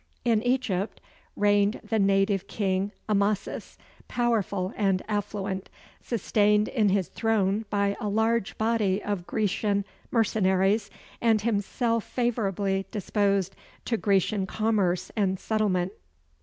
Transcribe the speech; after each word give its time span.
In 0.25 0.41
Egypt 0.41 0.99
reigned 1.35 1.79
the 1.83 1.99
native 1.99 2.47
king 2.47 2.91
Amasis, 3.07 3.77
powerful 4.07 4.73
and 4.75 5.03
affluent, 5.07 5.69
sustained 6.01 6.67
in 6.67 6.89
his 6.89 7.07
throne 7.07 7.65
by 7.69 7.95
a 7.99 8.09
large 8.09 8.57
body 8.57 9.03
of 9.03 9.27
Grecian 9.27 9.85
mercenaries 10.09 10.89
and 11.21 11.41
himself 11.41 12.03
favorably 12.03 12.87
disposed 12.89 13.55
to 13.85 13.95
Grecian 13.95 14.47
commerce 14.47 15.11
and 15.15 15.39
settlement. 15.39 15.91